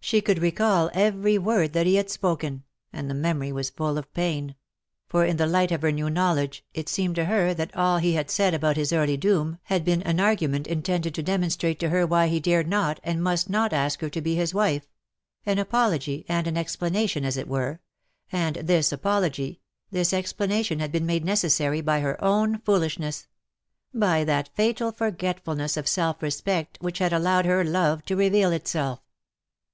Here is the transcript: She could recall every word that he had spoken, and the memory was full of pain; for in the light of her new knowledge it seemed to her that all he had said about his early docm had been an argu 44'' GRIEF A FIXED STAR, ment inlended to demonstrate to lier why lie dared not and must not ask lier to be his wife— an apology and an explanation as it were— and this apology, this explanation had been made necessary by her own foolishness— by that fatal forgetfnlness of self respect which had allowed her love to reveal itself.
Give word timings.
She 0.00 0.22
could 0.22 0.38
recall 0.38 0.88
every 0.94 1.36
word 1.36 1.74
that 1.74 1.84
he 1.84 1.96
had 1.96 2.08
spoken, 2.08 2.64
and 2.94 3.10
the 3.10 3.14
memory 3.14 3.52
was 3.52 3.68
full 3.68 3.98
of 3.98 4.10
pain; 4.14 4.54
for 5.06 5.26
in 5.26 5.36
the 5.36 5.46
light 5.46 5.70
of 5.70 5.82
her 5.82 5.92
new 5.92 6.08
knowledge 6.08 6.64
it 6.72 6.88
seemed 6.88 7.14
to 7.16 7.26
her 7.26 7.52
that 7.52 7.76
all 7.76 7.98
he 7.98 8.14
had 8.14 8.30
said 8.30 8.54
about 8.54 8.78
his 8.78 8.90
early 8.90 9.18
docm 9.18 9.58
had 9.64 9.84
been 9.84 10.00
an 10.04 10.16
argu 10.16 10.16
44'' 10.16 10.16
GRIEF 10.16 10.20
A 10.22 10.28
FIXED 10.30 10.40
STAR, 10.40 10.48
ment 10.48 10.66
inlended 10.88 11.14
to 11.14 11.22
demonstrate 11.22 11.78
to 11.80 11.88
lier 11.90 12.06
why 12.06 12.24
lie 12.26 12.38
dared 12.38 12.66
not 12.68 13.00
and 13.04 13.22
must 13.22 13.50
not 13.50 13.74
ask 13.74 14.00
lier 14.00 14.08
to 14.08 14.20
be 14.22 14.34
his 14.34 14.54
wife— 14.54 14.86
an 15.44 15.58
apology 15.58 16.24
and 16.26 16.46
an 16.46 16.56
explanation 16.56 17.26
as 17.26 17.36
it 17.36 17.48
were— 17.48 17.80
and 18.32 18.56
this 18.56 18.90
apology, 18.90 19.60
this 19.90 20.14
explanation 20.14 20.78
had 20.78 20.90
been 20.90 21.04
made 21.04 21.26
necessary 21.26 21.82
by 21.82 22.00
her 22.00 22.24
own 22.24 22.60
foolishness— 22.60 23.26
by 23.92 24.24
that 24.24 24.48
fatal 24.54 24.90
forgetfnlness 24.90 25.76
of 25.76 25.86
self 25.86 26.22
respect 26.22 26.78
which 26.80 26.96
had 26.96 27.12
allowed 27.12 27.44
her 27.44 27.62
love 27.62 28.02
to 28.06 28.16
reveal 28.16 28.52
itself. 28.52 29.00